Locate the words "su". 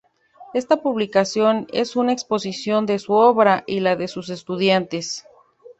2.97-3.13